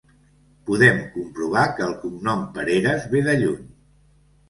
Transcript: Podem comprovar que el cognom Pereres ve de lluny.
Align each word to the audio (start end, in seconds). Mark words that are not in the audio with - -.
Podem 0.69 1.01
comprovar 1.17 1.67
que 1.77 1.87
el 1.91 1.95
cognom 2.07 2.43
Pereres 2.59 3.09
ve 3.15 3.27
de 3.33 3.41
lluny. 3.47 3.65